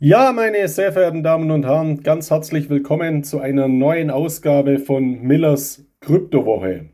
[0.00, 5.22] Ja, meine sehr verehrten Damen und Herren, ganz herzlich willkommen zu einer neuen Ausgabe von
[5.22, 6.90] Millers Kryptowoche.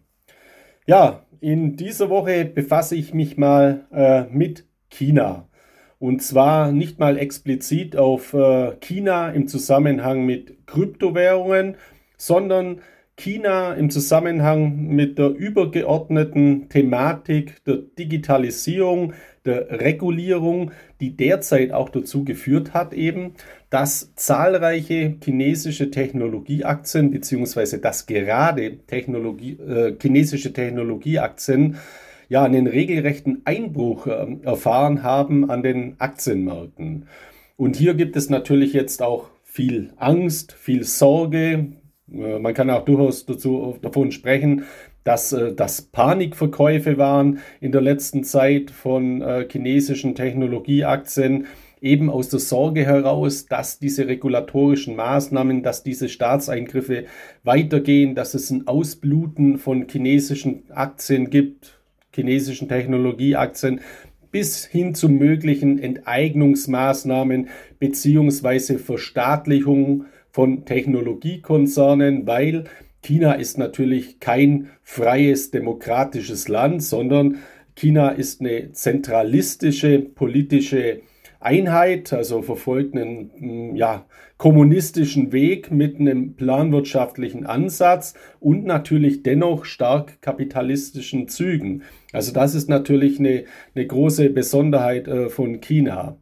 [0.87, 5.49] Ja, in dieser Woche befasse ich mich mal äh, mit China.
[5.99, 11.79] Und zwar nicht mal explizit auf äh, China im Zusammenhang mit Kryptowährungen,
[12.19, 12.83] sondern
[13.17, 19.15] China im Zusammenhang mit der übergeordneten Thematik der Digitalisierung,
[19.45, 23.35] der Regulierung, die derzeit auch dazu geführt hat, eben,
[23.71, 31.77] dass zahlreiche chinesische Technologieaktien beziehungsweise dass gerade Technologie, äh, chinesische Technologieaktien
[32.29, 37.07] ja einen regelrechten Einbruch äh, erfahren haben an den Aktienmärkten.
[37.57, 41.73] Und hier gibt es natürlich jetzt auch viel Angst, viel Sorge,
[42.13, 44.65] äh, man kann auch durchaus dazu, davon sprechen,
[45.05, 51.47] dass äh, das Panikverkäufe waren in der letzten Zeit von äh, chinesischen Technologieaktien,
[51.81, 57.05] eben aus der Sorge heraus, dass diese regulatorischen Maßnahmen, dass diese Staatseingriffe
[57.43, 61.81] weitergehen, dass es ein Ausbluten von chinesischen Aktien gibt,
[62.15, 63.81] chinesischen Technologieaktien,
[64.31, 72.65] bis hin zu möglichen Enteignungsmaßnahmen beziehungsweise Verstaatlichung von Technologiekonzernen, weil
[73.03, 77.39] China ist natürlich kein freies demokratisches Land, sondern
[77.75, 81.01] China ist eine zentralistische politische
[81.41, 83.31] Einheit, also verfolgt einen
[83.73, 84.05] mm, ja,
[84.37, 91.83] kommunistischen Weg mit einem planwirtschaftlichen Ansatz und natürlich dennoch stark kapitalistischen Zügen.
[92.13, 96.19] Also das ist natürlich eine, eine große Besonderheit äh, von China.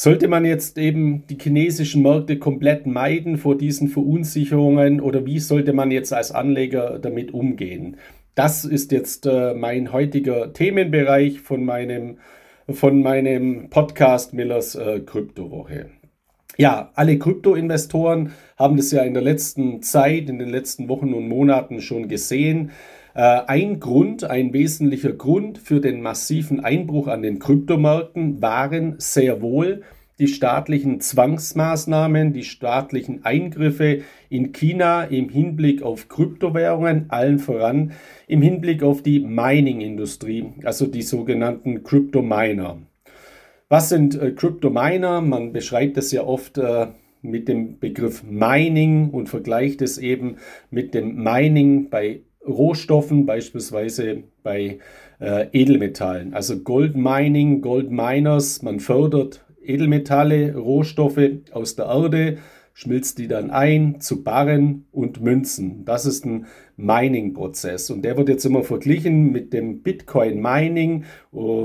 [0.00, 5.72] Sollte man jetzt eben die chinesischen Märkte komplett meiden vor diesen Verunsicherungen oder wie sollte
[5.72, 7.96] man jetzt als Anleger damit umgehen?
[8.36, 12.18] Das ist jetzt äh, mein heutiger Themenbereich von meinem,
[12.70, 15.86] von meinem Podcast Millers äh, Kryptowoche.
[16.56, 21.26] Ja, alle Kryptoinvestoren haben das ja in der letzten Zeit, in den letzten Wochen und
[21.26, 22.70] Monaten schon gesehen.
[23.14, 29.42] Äh, ein Grund, ein wesentlicher Grund für den massiven Einbruch an den Kryptomärkten waren sehr
[29.42, 29.82] wohl
[30.18, 37.92] die staatlichen Zwangsmaßnahmen, die staatlichen Eingriffe in China im Hinblick auf Kryptowährungen, allen voran
[38.26, 42.78] im Hinblick auf die Mining-Industrie, also die sogenannten Crypto-Miner.
[43.68, 45.20] Was sind äh, Crypto-Miner?
[45.20, 46.88] Man beschreibt es ja oft äh,
[47.22, 50.36] mit dem Begriff Mining und vergleicht es eben
[50.70, 54.78] mit dem Mining bei Rohstoffen, beispielsweise bei
[55.20, 56.34] äh, Edelmetallen.
[56.34, 62.38] Also Gold Mining, Gold Miners, man fördert Edelmetalle, Rohstoffe aus der Erde,
[62.72, 65.84] schmilzt die dann ein zu Barren und Münzen.
[65.84, 71.04] Das ist ein Mining-Prozess und der wird jetzt immer verglichen mit dem Bitcoin-Mining,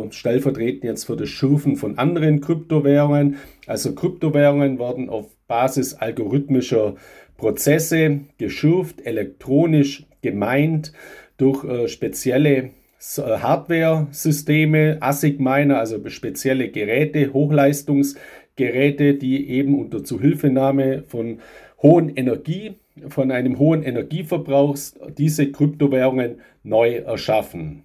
[0.10, 3.38] stellvertretend jetzt für das Schürfen von anderen Kryptowährungen.
[3.68, 6.96] Also Kryptowährungen werden auf Basis algorithmischer
[7.44, 10.94] Prozesse geschürft, elektronisch gemeint
[11.36, 12.70] durch äh, spezielle äh,
[13.18, 21.40] Hardware-Systeme, ASIC-Miner, also spezielle Geräte, Hochleistungsgeräte, die eben unter Zuhilfenahme von
[21.82, 22.76] hohen Energie,
[23.09, 24.78] von einem hohen Energieverbrauch
[25.18, 27.84] diese Kryptowährungen neu erschaffen.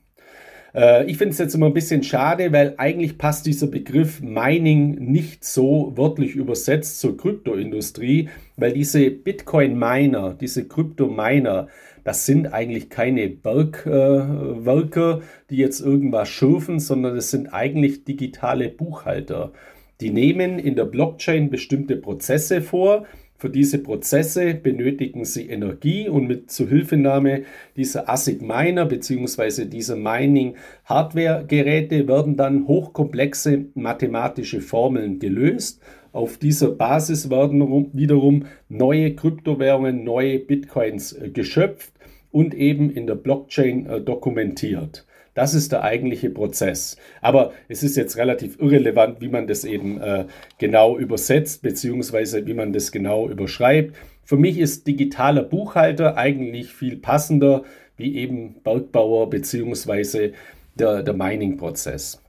[0.74, 4.96] Äh, ich finde es jetzt immer ein bisschen schade, weil eigentlich passt dieser Begriff Mining
[4.96, 11.68] nicht so wörtlich übersetzt zur Kryptoindustrie, weil diese Bitcoin-Miner, diese Krypto-Miner,
[12.04, 18.68] das sind eigentlich keine Bergwerker, äh, die jetzt irgendwas schürfen, sondern es sind eigentlich digitale
[18.68, 19.52] Buchhalter.
[20.00, 23.04] Die nehmen in der Blockchain bestimmte Prozesse vor,
[23.40, 27.44] für diese Prozesse benötigen sie Energie und mit Zuhilfenahme
[27.76, 29.66] dieser ASIC Miner bzw.
[29.66, 35.80] dieser Mining Hardware Geräte werden dann hochkomplexe mathematische Formeln gelöst.
[36.10, 41.92] Auf dieser Basis werden wiederum neue Kryptowährungen, neue Bitcoins äh, geschöpft
[42.32, 45.06] und eben in der Blockchain äh, dokumentiert.
[45.38, 46.96] Das ist der eigentliche Prozess.
[47.20, 50.24] Aber es ist jetzt relativ irrelevant, wie man das eben äh,
[50.58, 53.94] genau übersetzt, beziehungsweise wie man das genau überschreibt.
[54.24, 57.62] Für mich ist digitaler Buchhalter eigentlich viel passender
[57.96, 60.32] wie eben Bergbauer beziehungsweise
[60.74, 62.20] der, der Mining-Prozess.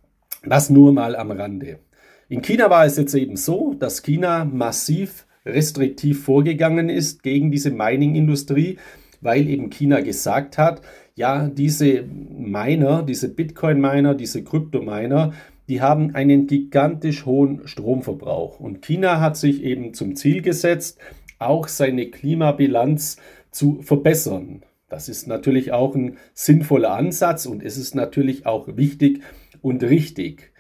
[0.44, 1.80] Das nur mal am Rande.
[2.28, 7.72] In China war es jetzt eben so, dass China massiv restriktiv vorgegangen ist gegen diese
[7.72, 8.78] Mining-Industrie,
[9.22, 10.84] weil eben China gesagt hat,
[11.20, 15.34] ja, diese Miner, diese Bitcoin-Miner, diese Krypto-Miner,
[15.68, 18.62] die haben einen gigantisch hohen Stromverbrauch.
[18.62, 20.98] Und China hat sich eben zum Ziel gesetzt,
[21.38, 23.18] auch seine Klimabilanz
[23.52, 24.64] zu verbessern.
[24.88, 29.22] Das ist natürlich auch ein sinnvoller Ansatz und es ist natürlich auch wichtig
[29.62, 30.54] und richtig.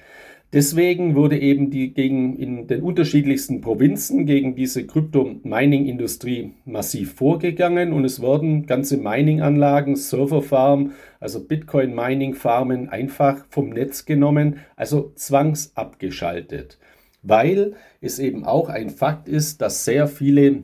[0.52, 8.04] Deswegen wurde eben die gegen in den unterschiedlichsten Provinzen gegen diese Krypto-Mining-Industrie massiv vorgegangen und
[8.04, 16.80] es wurden ganze Mining-Anlagen, Serverfarmen, also Bitcoin-Mining-Farmen einfach vom Netz genommen, also zwangsabgeschaltet,
[17.22, 20.64] weil es eben auch ein Fakt ist, dass sehr viele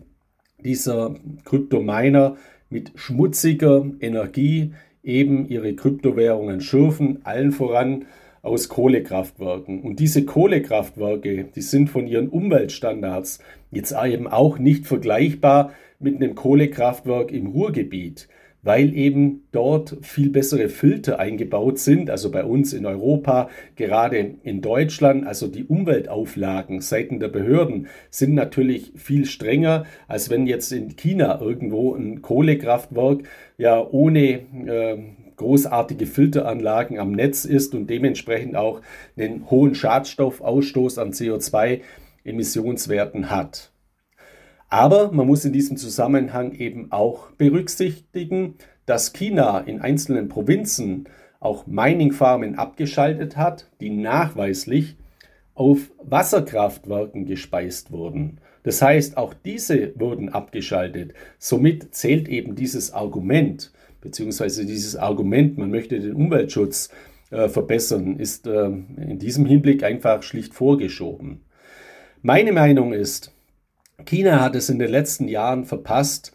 [0.63, 2.37] dieser Kryptominer
[2.71, 4.73] mit schmutziger Energie
[5.03, 8.05] eben ihre Kryptowährungen schürfen, allen voran
[8.45, 9.81] aus Kohlekraftwerken.
[9.81, 13.39] Und diese Kohlekraftwerke, die sind von ihren Umweltstandards
[13.71, 18.27] jetzt eben auch nicht vergleichbar mit einem Kohlekraftwerk im Ruhrgebiet,
[18.61, 24.61] weil eben dort viel bessere Filter eingebaut sind, also bei uns in Europa, gerade in
[24.61, 30.95] Deutschland, also die Umweltauflagen seitens der Behörden sind natürlich viel strenger, als wenn jetzt in
[30.95, 33.23] China irgendwo ein Kohlekraftwerk
[33.57, 34.97] ja ohne äh,
[35.37, 38.81] großartige Filteranlagen am Netz ist und dementsprechend auch
[39.17, 43.71] einen hohen Schadstoffausstoß an CO2-Emissionswerten hat.
[44.69, 48.55] Aber man muss in diesem Zusammenhang eben auch berücksichtigen,
[48.85, 51.07] dass China in einzelnen Provinzen
[51.39, 54.95] auch Mining-Farmen abgeschaltet hat, die nachweislich
[55.53, 58.39] auf Wasserkraftwerken gespeist wurden.
[58.63, 61.13] Das heißt, auch diese wurden abgeschaltet.
[61.37, 63.71] Somit zählt eben dieses Argument,
[64.05, 66.89] beziehungsweise dieses Argument, man möchte den Umweltschutz
[67.31, 71.41] äh, verbessern, ist äh, in diesem Hinblick einfach schlicht vorgeschoben.
[72.21, 73.33] Meine Meinung ist,
[74.05, 76.33] China hat es in den letzten Jahren verpasst,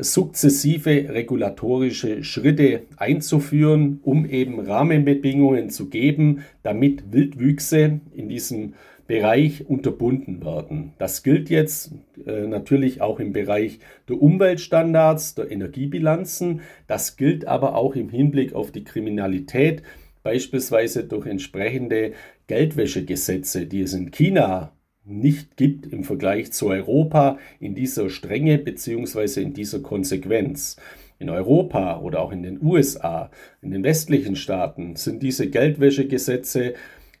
[0.00, 8.74] sukzessive regulatorische Schritte einzuführen, um eben Rahmenbedingungen zu geben, damit Wildwüchse in diesem
[9.06, 10.94] Bereich unterbunden werden.
[10.98, 11.92] Das gilt jetzt
[12.26, 13.78] äh, natürlich auch im Bereich
[14.08, 16.62] der Umweltstandards, der Energiebilanzen.
[16.86, 19.82] Das gilt aber auch im Hinblick auf die Kriminalität,
[20.22, 22.12] beispielsweise durch entsprechende
[22.46, 24.72] Geldwäschegesetze, die es in China
[25.04, 30.76] nicht gibt im Vergleich zu Europa in dieser Strenge beziehungsweise in dieser Konsequenz.
[31.18, 33.30] In Europa oder auch in den USA,
[33.62, 36.74] in den westlichen Staaten sind diese Geldwäschegesetze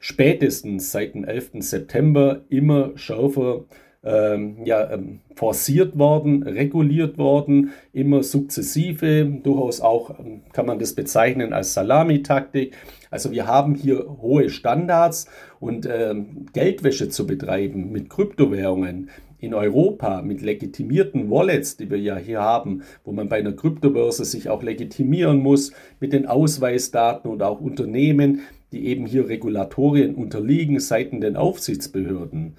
[0.04, 1.52] spätestens seit dem 11.
[1.60, 3.64] September immer schärfer
[4.02, 10.92] ähm, ja, ähm, forciert worden, reguliert worden, immer sukzessive, durchaus auch ähm, kann man das
[10.92, 12.76] bezeichnen als Salamitaktik.
[13.10, 15.26] Also wir haben hier hohe Standards
[15.58, 19.08] und ähm, Geldwäsche zu betreiben mit Kryptowährungen
[19.38, 24.26] in Europa mit legitimierten Wallets, die wir ja hier haben, wo man bei einer Kryptobörse
[24.26, 28.42] sich auch legitimieren muss mit den Ausweisdaten und auch Unternehmen,
[28.74, 32.56] die eben hier Regulatorien unterliegen seitens den Aufsichtsbehörden.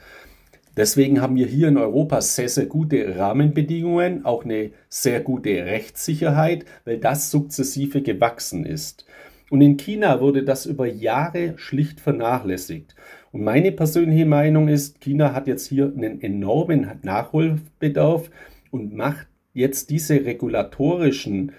[0.77, 6.65] Deswegen haben wir hier in Europa sehr, sehr gute Rahmenbedingungen, auch eine sehr gute Rechtssicherheit,
[6.83, 9.05] weil das sukzessive gewachsen ist.
[9.49, 12.95] Und in China wurde das über Jahre schlicht vernachlässigt.
[13.31, 18.29] Und meine persönliche Meinung ist, China hat jetzt hier einen enormen Nachholbedarf
[18.71, 21.53] und macht jetzt diese regulatorischen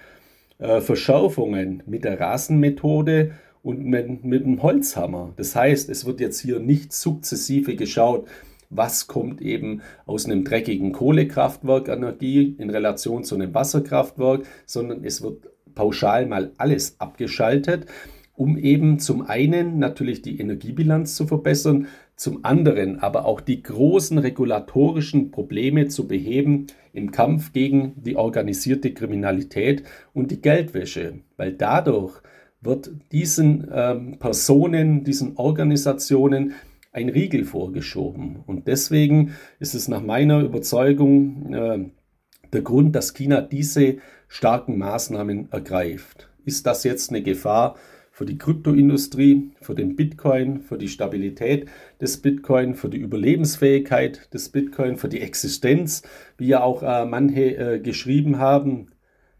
[0.58, 3.32] äh, Verschärfungen mit der Rasenmethode
[3.66, 5.32] und mit, mit dem Holzhammer.
[5.36, 8.28] Das heißt, es wird jetzt hier nicht sukzessive geschaut,
[8.70, 15.20] was kommt eben aus einem dreckigen Kohlekraftwerk Energie in Relation zu einem Wasserkraftwerk, sondern es
[15.20, 17.86] wird pauschal mal alles abgeschaltet,
[18.36, 24.18] um eben zum einen natürlich die Energiebilanz zu verbessern, zum anderen aber auch die großen
[24.18, 29.82] regulatorischen Probleme zu beheben im Kampf gegen die organisierte Kriminalität
[30.14, 32.22] und die Geldwäsche, weil dadurch
[32.66, 36.54] wird diesen ähm, Personen, diesen Organisationen
[36.92, 38.42] ein Riegel vorgeschoben.
[38.46, 41.90] Und deswegen ist es nach meiner Überzeugung äh,
[42.52, 46.28] der Grund, dass China diese starken Maßnahmen ergreift.
[46.44, 47.76] Ist das jetzt eine Gefahr
[48.12, 51.68] für die Kryptoindustrie, für den Bitcoin, für die Stabilität
[52.00, 56.02] des Bitcoin, für die Überlebensfähigkeit des Bitcoin, für die Existenz,
[56.38, 58.86] wie ja auch äh, manche äh, geschrieben haben?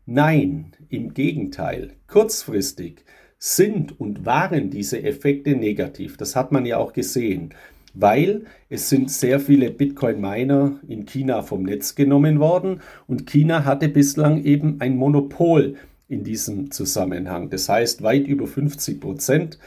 [0.05, 1.93] Nein, im Gegenteil.
[2.07, 3.05] Kurzfristig
[3.39, 6.17] sind und waren diese Effekte negativ.
[6.17, 7.55] Das hat man ja auch gesehen,
[7.95, 13.89] weil es sind sehr viele Bitcoin-Miner in China vom Netz genommen worden und China hatte
[13.89, 15.77] bislang eben ein Monopol
[16.09, 17.51] in diesem Zusammenhang.
[17.51, 19.59] Das heißt, weit über 50 Prozent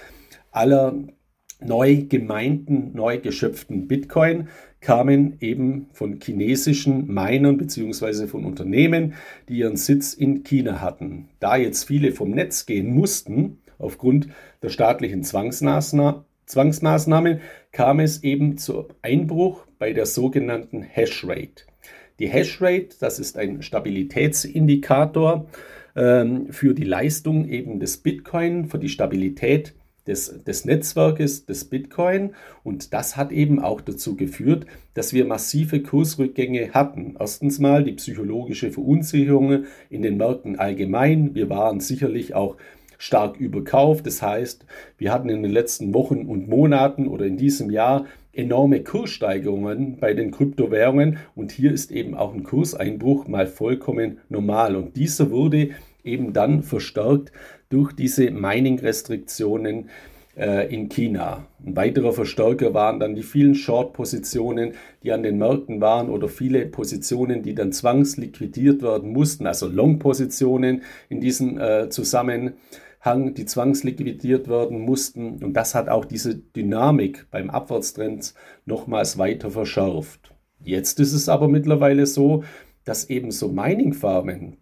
[0.51, 0.95] aller
[1.61, 4.47] neu gemeinten, neu geschöpften Bitcoin
[4.81, 8.27] kamen eben von chinesischen Minern bzw.
[8.27, 9.13] von Unternehmen,
[9.47, 11.29] die ihren Sitz in China hatten.
[11.39, 14.29] Da jetzt viele vom Netz gehen mussten, aufgrund
[14.61, 21.63] der staatlichen Zwangsmaßnahmen, kam es eben zu Einbruch bei der sogenannten Hashrate.
[22.19, 25.47] Die Hashrate, das ist ein Stabilitätsindikator
[25.95, 29.73] ähm, für die Leistung eben des Bitcoin, für die Stabilität
[30.07, 32.31] des, des Netzwerkes des Bitcoin.
[32.63, 37.15] Und das hat eben auch dazu geführt, dass wir massive Kursrückgänge hatten.
[37.19, 41.35] Erstens mal die psychologische Verunsicherung in den Märkten allgemein.
[41.35, 42.57] Wir waren sicherlich auch
[42.97, 44.05] stark überkauft.
[44.05, 44.65] Das heißt,
[44.97, 50.13] wir hatten in den letzten Wochen und Monaten oder in diesem Jahr enorme Kurssteigerungen bei
[50.13, 55.71] den Kryptowährungen und hier ist eben auch ein Kurseinbruch mal vollkommen normal und dieser wurde
[56.03, 57.31] eben dann verstärkt
[57.69, 59.89] durch diese Mining-Restriktionen
[60.39, 61.45] äh, in China.
[61.65, 66.65] Ein weiterer Verstärker waren dann die vielen Short-Positionen, die an den Märkten waren oder viele
[66.65, 72.53] Positionen, die dann zwangsliquidiert werden mussten, also Long-Positionen in diesem äh, Zusammenhang
[73.05, 75.43] die zwangsliquidiert werden mussten.
[75.43, 78.33] Und das hat auch diese Dynamik beim Abwärtstrend
[78.65, 80.33] nochmals weiter verschärft.
[80.63, 82.43] Jetzt ist es aber mittlerweile so,
[82.83, 84.57] dass eben so Mining-Farmen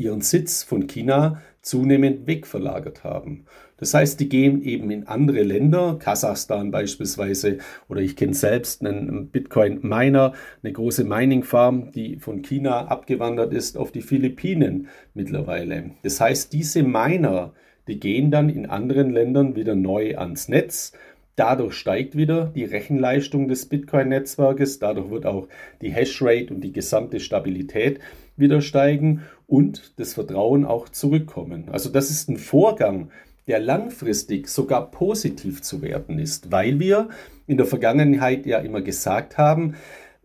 [0.00, 3.44] ihren Sitz von China zunehmend wegverlagert haben.
[3.76, 9.28] Das heißt, die gehen eben in andere Länder, Kasachstan beispielsweise, oder ich kenne selbst einen
[9.28, 15.92] Bitcoin-Miner, eine große Mining-Farm, die von China abgewandert ist auf die Philippinen mittlerweile.
[16.02, 17.52] Das heißt, diese Miner,
[17.88, 20.92] die gehen dann in anderen Ländern wieder neu ans Netz.
[21.36, 25.48] Dadurch steigt wieder die Rechenleistung des Bitcoin-Netzwerkes, dadurch wird auch
[25.80, 27.98] die Hashrate und die gesamte Stabilität
[28.40, 31.68] wieder steigen und das Vertrauen auch zurückkommen.
[31.70, 33.10] Also das ist ein Vorgang,
[33.46, 37.08] der langfristig sogar positiv zu werten ist, weil wir
[37.46, 39.74] in der Vergangenheit ja immer gesagt haben,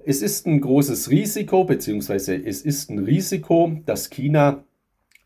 [0.07, 4.63] es ist ein großes Risiko, beziehungsweise es ist ein Risiko, dass China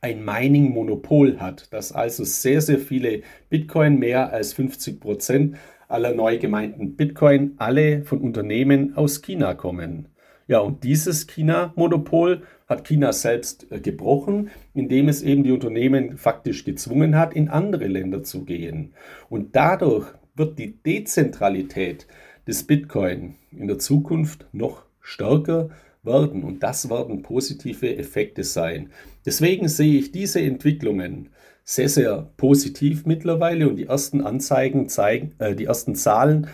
[0.01, 5.57] ein Mining-Monopol hat, dass also sehr, sehr viele Bitcoin, mehr als 50 Prozent
[5.89, 10.07] aller neu gemeinten Bitcoin, alle von Unternehmen aus China kommen.
[10.49, 16.65] Ja, und dieses China-Monopol hat China selbst äh, gebrochen, indem es eben die Unternehmen faktisch
[16.65, 18.95] gezwungen hat, in andere Länder zu gehen.
[19.29, 22.07] Und dadurch wird die Dezentralität
[22.47, 25.69] des Bitcoin in der Zukunft noch stärker
[26.01, 26.43] werden.
[26.43, 28.89] Und das werden positive Effekte sein.
[29.27, 31.29] Deswegen sehe ich diese Entwicklungen
[31.63, 36.47] sehr, sehr positiv mittlerweile und die ersten Anzeigen zeigen, äh, die ersten Zahlen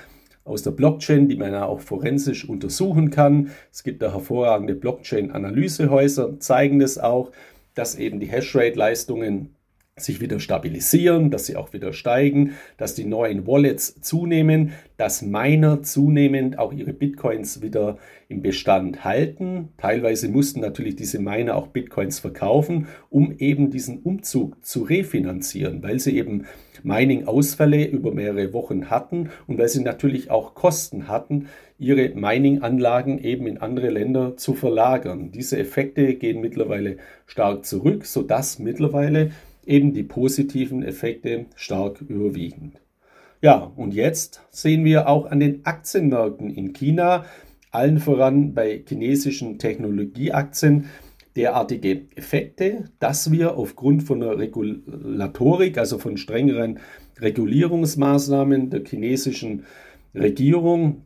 [0.45, 3.51] aus der Blockchain, die man ja auch forensisch untersuchen kann.
[3.71, 7.31] Es gibt da hervorragende Blockchain-Analysehäuser, zeigen das auch,
[7.73, 9.55] dass eben die Hashrate-Leistungen
[9.97, 15.83] sich wieder stabilisieren, dass sie auch wieder steigen, dass die neuen Wallets zunehmen, dass Miner
[15.83, 17.97] zunehmend auch ihre Bitcoins wieder
[18.27, 19.69] im Bestand halten.
[19.77, 26.01] Teilweise mussten natürlich diese Miner auch Bitcoins verkaufen, um eben diesen Umzug zu refinanzieren, weil
[26.01, 26.43] sie eben
[26.83, 31.47] Mining-Ausfälle über mehrere Wochen hatten und weil sie natürlich auch Kosten hatten,
[31.79, 35.31] ihre Mining-Anlagen eben in andere Länder zu verlagern.
[35.31, 36.97] Diese Effekte gehen mittlerweile
[37.27, 39.31] stark zurück, sodass mittlerweile
[39.65, 42.73] eben die positiven Effekte stark überwiegen.
[43.41, 47.25] Ja, und jetzt sehen wir auch an den Aktienmärkten in China,
[47.71, 50.85] allen voran bei chinesischen Technologieaktien,
[51.35, 56.79] derartige Effekte, dass wir aufgrund von der Regulatorik, also von strengeren
[57.19, 59.65] Regulierungsmaßnahmen der chinesischen
[60.13, 61.03] Regierung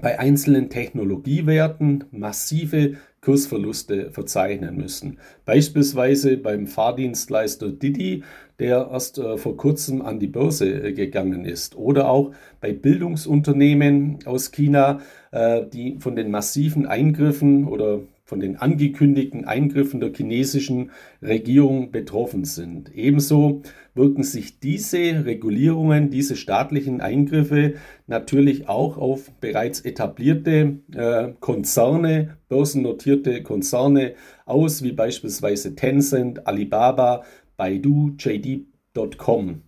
[0.00, 5.18] bei einzelnen Technologiewerten massive Kursverluste verzeichnen müssen.
[5.44, 8.24] Beispielsweise beim Fahrdienstleister Didi,
[8.58, 11.76] der erst äh, vor kurzem an die Börse äh, gegangen ist.
[11.76, 15.00] Oder auch bei Bildungsunternehmen aus China,
[15.30, 22.44] äh, die von den massiven Eingriffen oder von den angekündigten Eingriffen der chinesischen Regierung betroffen
[22.44, 22.92] sind.
[22.92, 23.62] Ebenso
[23.94, 27.74] wirken sich diese Regulierungen, diese staatlichen Eingriffe
[28.06, 34.14] natürlich auch auf bereits etablierte äh, Konzerne, börsennotierte Konzerne
[34.46, 37.22] aus, wie beispielsweise Tencent, Alibaba,
[37.56, 39.62] Baidu, JD.com.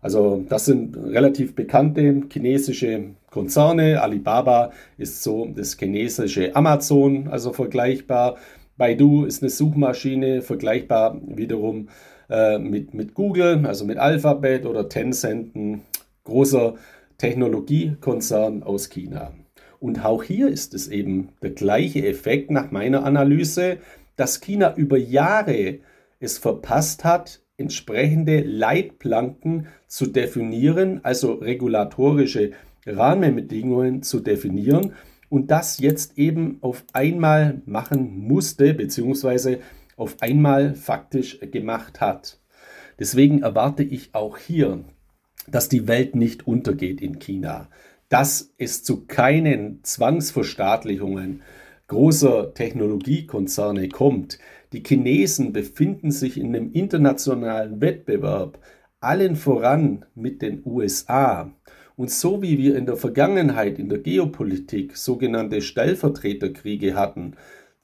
[0.00, 4.00] Also das sind relativ bekannte chinesische Konzerne.
[4.02, 8.36] Alibaba ist so das chinesische Amazon, also vergleichbar.
[8.76, 11.88] Baidu ist eine Suchmaschine, vergleichbar wiederum
[12.28, 15.82] äh, mit, mit Google, also mit Alphabet oder Tencent, ein
[16.24, 16.74] großer
[17.18, 19.32] Technologiekonzern aus China.
[19.80, 23.78] Und auch hier ist es eben der gleiche Effekt nach meiner Analyse,
[24.16, 25.78] dass China über Jahre
[26.18, 32.52] es verpasst hat, entsprechende Leitplanken zu definieren, also regulatorische
[32.86, 34.92] Rahmenbedingungen zu definieren
[35.28, 39.58] und das jetzt eben auf einmal machen musste, beziehungsweise
[39.96, 42.38] auf einmal faktisch gemacht hat.
[42.98, 44.84] Deswegen erwarte ich auch hier,
[45.48, 47.68] dass die Welt nicht untergeht in China,
[48.08, 51.42] dass es zu keinen Zwangsverstaatlichungen
[51.88, 54.38] großer Technologiekonzerne kommt.
[54.72, 58.58] Die Chinesen befinden sich in einem internationalen Wettbewerb
[59.00, 61.52] allen voran mit den USA.
[61.96, 67.36] Und so wie wir in der Vergangenheit in der Geopolitik sogenannte Stellvertreterkriege hatten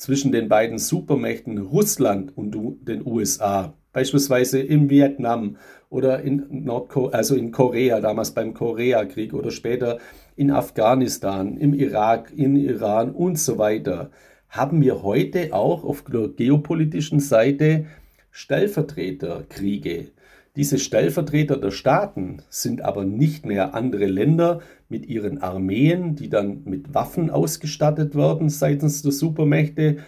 [0.03, 2.57] zwischen den beiden Supermächten Russland und
[2.89, 5.59] den USA, beispielsweise in Vietnam
[5.91, 9.99] oder in Nordkorea, also in Korea, damals beim Koreakrieg oder später
[10.35, 14.11] in Afghanistan, im Irak, in Iran und so weiter,
[14.49, 17.87] haben wir heute auch auf der geopolitischen Seite
[18.33, 20.09] Stellvertreterkriege.
[20.55, 26.65] Diese Stellvertreter der Staaten sind aber nicht mehr andere Länder mit ihren Armeen, die dann
[26.65, 29.99] mit Waffen ausgestattet werden seitens der Supermächte,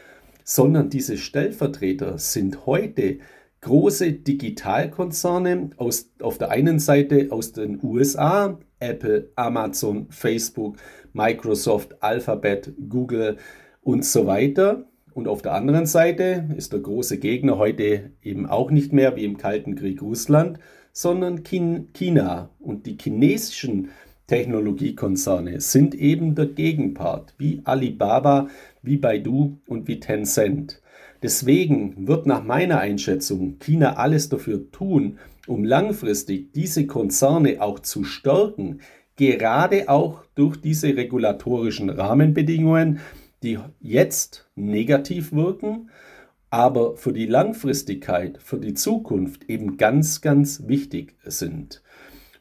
[0.44, 3.20] sondern diese Stellvertreter sind heute
[3.62, 10.76] große Digitalkonzerne aus, auf der einen Seite aus den USA, Apple, Amazon, Facebook,
[11.14, 13.38] Microsoft, Alphabet, Google
[13.80, 14.84] und so weiter.
[15.14, 19.24] Und auf der anderen Seite ist der große Gegner heute eben auch nicht mehr wie
[19.24, 20.58] im Kalten Krieg Russland,
[20.92, 22.50] sondern China.
[22.58, 23.90] Und die chinesischen
[24.26, 28.48] Technologiekonzerne sind eben der Gegenpart, wie Alibaba,
[28.82, 30.82] wie Baidu und wie Tencent.
[31.22, 38.02] Deswegen wird nach meiner Einschätzung China alles dafür tun, um langfristig diese Konzerne auch zu
[38.02, 38.80] stärken,
[39.14, 42.98] gerade auch durch diese regulatorischen Rahmenbedingungen,
[43.44, 45.90] die jetzt negativ wirken,
[46.50, 51.82] aber für die Langfristigkeit, für die Zukunft eben ganz, ganz wichtig sind.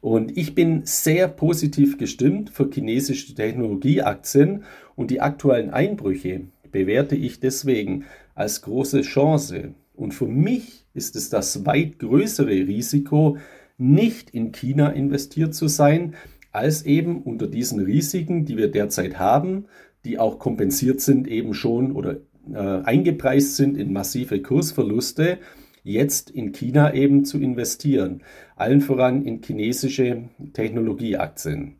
[0.00, 4.64] Und ich bin sehr positiv gestimmt für chinesische Technologieaktien
[4.96, 9.74] und die aktuellen Einbrüche bewerte ich deswegen als große Chance.
[9.94, 13.38] Und für mich ist es das weit größere Risiko,
[13.78, 16.14] nicht in China investiert zu sein,
[16.52, 19.64] als eben unter diesen Risiken, die wir derzeit haben,
[20.04, 22.16] die auch kompensiert sind eben schon oder
[22.52, 25.38] äh, eingepreist sind in massive Kursverluste,
[25.82, 28.22] jetzt in China eben zu investieren.
[28.56, 31.76] Allen voran in chinesische Technologieaktien.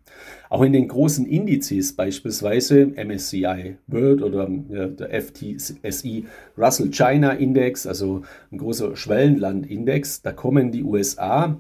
[0.50, 6.24] Auch in den großen Indizes, beispielsweise MSCI World oder der FTSE
[6.56, 11.58] Russell China Index, also ein großer Schwellenlandindex, da kommen die USA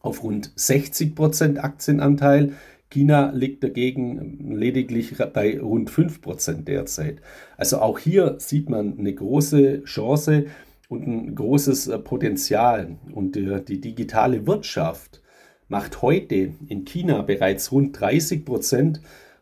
[0.00, 2.52] auf rund 60 Prozent Aktienanteil,
[2.90, 7.20] China liegt dagegen lediglich bei rund 5% derzeit.
[7.56, 10.46] Also auch hier sieht man eine große Chance
[10.88, 12.96] und ein großes äh, Potenzial.
[13.12, 15.22] Und die digitale Wirtschaft
[15.68, 19.00] macht heute in China bereits rund 30%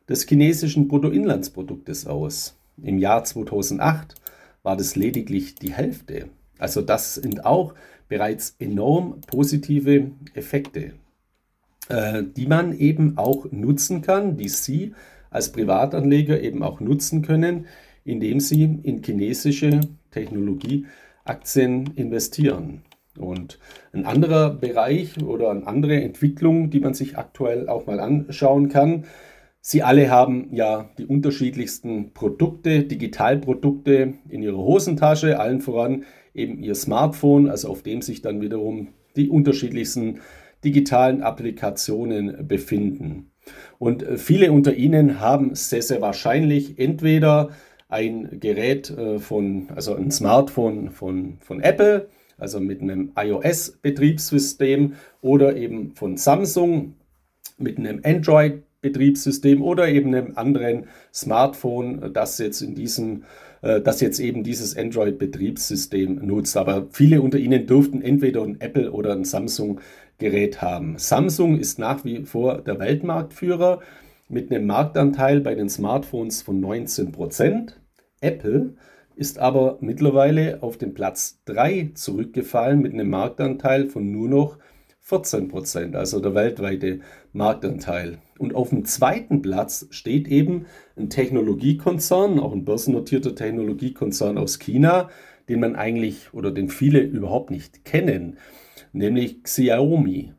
[0.09, 2.59] des chinesischen Bruttoinlandsproduktes aus.
[2.83, 4.15] Im Jahr 2008
[4.63, 6.29] war das lediglich die Hälfte.
[6.59, 7.75] Also das sind auch
[8.09, 10.95] bereits enorm positive Effekte.
[11.89, 14.95] Äh, die man eben auch nutzen kann, die Sie
[15.31, 17.67] als Privatanleger eben auch nutzen können,
[18.05, 22.83] indem Sie in chinesische Technologieaktien investieren.
[23.17, 23.59] Und
[23.93, 29.05] ein anderer Bereich oder eine andere Entwicklung, die man sich aktuell auch mal anschauen kann,
[29.61, 36.77] Sie alle haben ja die unterschiedlichsten Produkte, Digitalprodukte in ihrer Hosentasche, allen voran eben ihr
[36.77, 40.21] Smartphone, also auf dem sich dann wiederum die unterschiedlichsten
[40.67, 43.31] digitalen Applikationen befinden.
[43.79, 47.51] Und äh, viele unter Ihnen haben sehr, sehr wahrscheinlich entweder
[47.89, 55.57] ein Gerät äh, von, also ein Smartphone von, von Apple, also mit einem iOS-Betriebssystem oder
[55.57, 56.97] eben von Samsung
[57.59, 58.01] mit einem
[58.87, 63.25] Android-Betriebssystem oder eben einem anderen Smartphone, das jetzt in diesem
[63.63, 66.57] äh, das jetzt eben dieses Android-Betriebssystem nutzt.
[66.57, 70.97] Aber viele unter Ihnen dürften entweder ein Apple oder ein Samsung-Gerät haben.
[70.99, 73.81] Samsung ist nach wie vor der Weltmarktführer
[74.29, 77.81] mit einem Marktanteil bei den Smartphones von 19 Prozent.
[78.21, 78.75] Apple
[79.15, 84.59] ist aber mittlerweile auf den Platz 3 zurückgefallen mit einem Marktanteil von nur noch
[85.07, 86.99] 14 Prozent, also der weltweite
[87.37, 88.19] Marktanteil.
[88.39, 95.09] Und auf dem zweiten Platz steht eben ein Technologiekonzern, auch ein börsennotierter Technologiekonzern aus China,
[95.49, 98.39] den man eigentlich oder den viele überhaupt nicht kennen,
[98.93, 100.33] nämlich Xiaomi.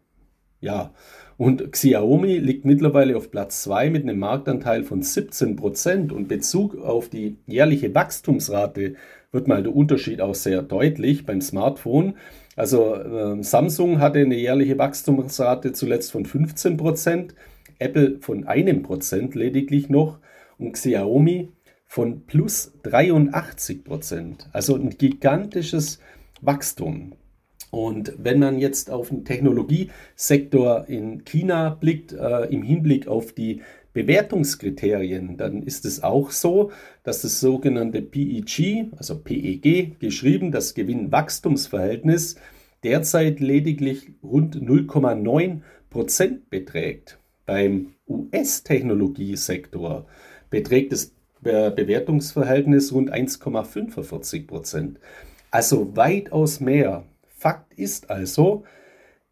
[0.59, 0.93] Ja,
[1.37, 6.75] und Xiaomi liegt mittlerweile auf Platz 2 mit einem Marktanteil von 17 Prozent und Bezug
[6.77, 8.95] auf die jährliche Wachstumsrate
[9.31, 12.15] wird mal der Unterschied auch sehr deutlich beim Smartphone.
[12.57, 17.35] Also äh, Samsung hatte eine jährliche Wachstumsrate zuletzt von 15 Prozent,
[17.77, 20.17] Apple von einem Prozent lediglich noch
[20.57, 21.49] und Xiaomi
[21.85, 24.49] von plus 83 Prozent.
[24.53, 25.99] Also ein gigantisches
[26.41, 27.13] Wachstum.
[27.69, 33.61] Und wenn man jetzt auf den Technologiesektor in China blickt, äh, im Hinblick auf die
[33.93, 36.71] Bewertungskriterien, dann ist es auch so,
[37.03, 42.35] dass das sogenannte PEG, also PEG geschrieben, das Gewinn-Wachstumsverhältnis,
[42.83, 47.17] derzeit lediglich rund 0,9 Prozent beträgt.
[47.45, 50.05] Beim US-Technologiesektor
[50.49, 54.99] beträgt das Bewertungsverhältnis rund 1,45 Prozent.
[55.49, 57.05] Also weitaus mehr.
[57.27, 58.63] Fakt ist also,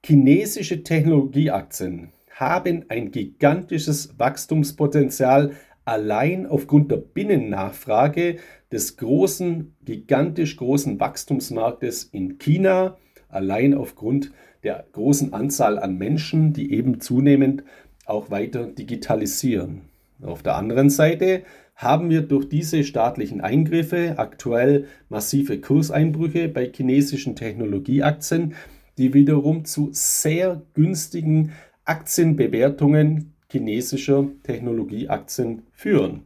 [0.04, 5.54] chinesische Technologieaktien haben ein gigantisches Wachstumspotenzial
[5.86, 8.38] allein aufgrund der Binnennachfrage
[8.72, 12.98] des großen, gigantisch großen Wachstumsmarktes in China,
[13.30, 14.32] allein aufgrund
[14.64, 17.64] der großen Anzahl an Menschen, die eben zunehmend
[18.06, 19.82] auch weiter digitalisieren.
[20.22, 21.44] Auf der anderen Seite
[21.76, 28.56] haben wir durch diese staatlichen Eingriffe aktuell massive Kurseinbrüche bei chinesischen Technologieaktien,
[28.98, 31.52] die wiederum zu sehr günstigen
[31.86, 36.24] Aktienbewertungen chinesischer Technologieaktien führen.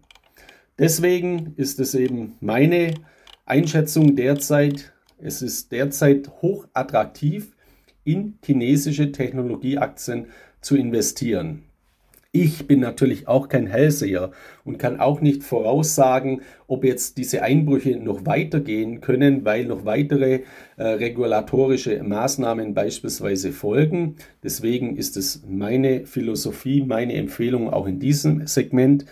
[0.77, 2.93] Deswegen ist es eben meine
[3.45, 7.55] Einschätzung derzeit, es ist derzeit hoch attraktiv,
[8.05, 10.27] in chinesische Technologieaktien
[10.61, 11.68] zu investieren.
[12.31, 14.29] Ich bin natürlich auch kein Hellseher
[14.63, 20.41] und kann auch nicht voraussagen, ob jetzt diese Einbrüche noch weitergehen können, weil noch weitere
[20.77, 24.17] äh, regulatorische Maßnahmen beispielsweise folgen.
[24.43, 29.05] Deswegen ist es meine Philosophie, meine Empfehlung auch in diesem Segment.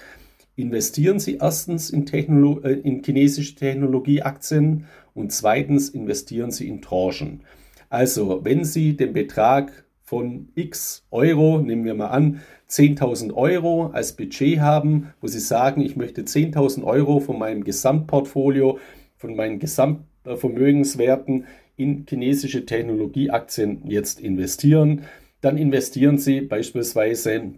[0.55, 7.41] Investieren Sie erstens in, Technolo äh, in chinesische Technologieaktien und zweitens investieren Sie in Tranchen.
[7.89, 12.39] Also, wenn Sie den Betrag von x Euro, nehmen wir mal an,
[12.69, 18.79] 10.000 Euro als Budget haben, wo Sie sagen, ich möchte 10.000 Euro von meinem Gesamtportfolio,
[19.17, 21.43] von meinen Gesamtvermögenswerten
[21.75, 25.03] in chinesische Technologieaktien jetzt investieren,
[25.41, 27.55] dann investieren Sie beispielsweise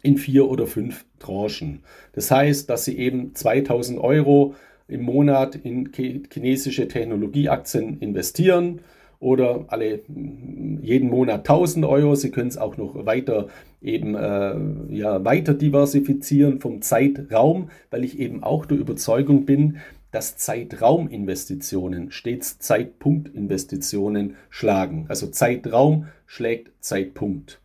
[0.00, 1.80] in vier oder fünf Tranchen.
[2.12, 4.54] Das heißt, dass Sie eben 2000 Euro
[4.86, 8.82] im Monat in chinesische Technologieaktien investieren
[9.20, 12.14] oder alle jeden Monat 1000 Euro.
[12.14, 13.48] Sie können es auch noch weiter
[13.80, 19.78] eben äh, ja, weiter diversifizieren vom Zeitraum, weil ich eben auch der Überzeugung bin,
[20.10, 25.06] dass Zeitrauminvestitionen stets Zeitpunktinvestitionen schlagen.
[25.08, 27.60] Also Zeitraum schlägt Zeitpunkt.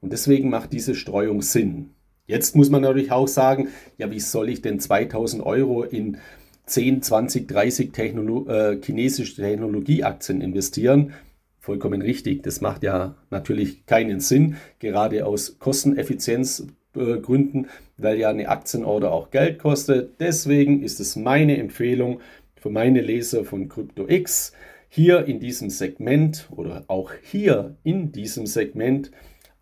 [0.00, 1.90] Und deswegen macht diese Streuung Sinn.
[2.26, 6.18] Jetzt muss man natürlich auch sagen, ja, wie soll ich denn 2000 Euro in
[6.66, 11.12] 10, 20, 30 Technolo äh, chinesische Technologieaktien investieren.
[11.60, 12.42] Vollkommen richtig.
[12.42, 19.58] Das macht ja natürlich keinen Sinn, gerade aus Kosteneffizienzgründen, weil ja eine Aktienorder auch Geld
[19.58, 20.20] kostet.
[20.20, 22.20] Deswegen ist es meine Empfehlung
[22.56, 24.52] für meine Leser von CryptoX,
[24.88, 29.10] hier in diesem Segment oder auch hier in diesem Segment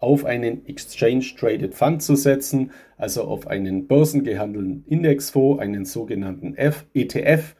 [0.02, 6.86] auf einen Exchange Traded Fund zu setzen, also auf einen börsengehandelten Indexfonds, einen sogenannten F
[6.92, 7.54] ETF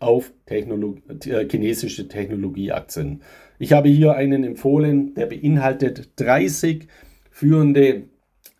[0.00, 3.22] auf Technolog äh, chinesische Technologieaktien.
[3.60, 6.88] Ich habe hier einen empfohlen, der beinhaltet 30
[7.30, 8.02] führende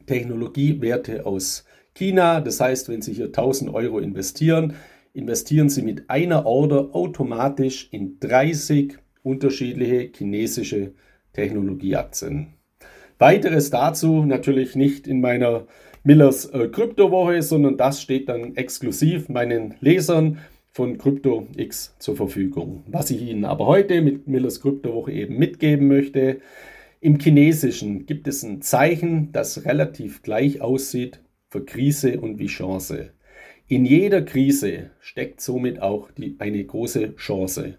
[0.07, 2.41] Technologiewerte aus China.
[2.41, 4.75] Das heißt, wenn Sie hier 1000 Euro investieren,
[5.13, 10.93] investieren Sie mit einer Order automatisch in 30 unterschiedliche chinesische
[11.33, 12.54] Technologieaktien.
[13.19, 15.67] Weiteres dazu natürlich nicht in meiner
[16.03, 20.39] Millers äh, Kryptowoche, sondern das steht dann exklusiv meinen Lesern
[20.71, 22.83] von CryptoX zur Verfügung.
[22.89, 26.41] Was ich Ihnen aber heute mit Millers Kryptowoche eben mitgeben möchte,
[27.01, 33.11] im Chinesischen gibt es ein Zeichen, das relativ gleich aussieht für Krise und wie Chance.
[33.69, 37.79] In jeder Krise steckt somit auch die, eine große Chance.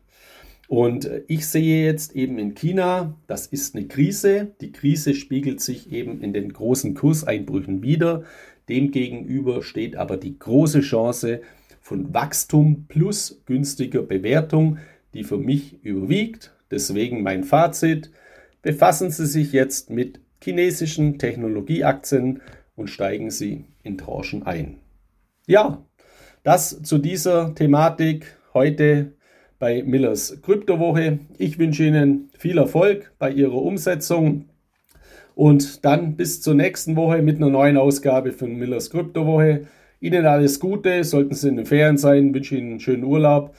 [0.68, 4.54] Und äh, ich sehe jetzt eben in China, das ist eine Krise.
[4.62, 8.24] Die Krise spiegelt sich eben in den großen Kurseinbrüchen wieder.
[8.70, 11.42] Demgegenüber steht aber die große Chance
[11.82, 14.80] von Wachstum plus günstiger Bewertung,
[15.14, 16.56] die für mich überwiegt.
[16.72, 18.12] Deswegen mein Fazit.
[18.64, 22.42] Befassen Sie sich jetzt mit chinesischen Technologieaktien
[22.76, 24.80] und steigen Sie in Tranchen ein.
[25.46, 25.86] Ja,
[26.42, 29.15] das zu dieser Thematik heute
[29.66, 31.18] bei Millers Kryptowoche.
[31.40, 34.46] Ich wünsche Ihnen viel Erfolg bei Ihrer Umsetzung
[35.34, 39.66] und dann bis zur nächsten Woche mit einer neuen Ausgabe von Millers Kryptowoche.
[40.00, 43.56] Ihnen alles Gute, sollten Sie in den Ferien sein, wünsche Ihnen einen schönen Urlaub.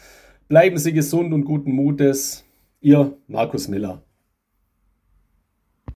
[0.47, 2.45] Bleiben Sie gesund und guten Mutes.
[2.81, 4.06] Ihr Markus Miller.